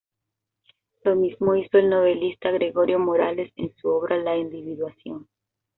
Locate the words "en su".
3.55-3.87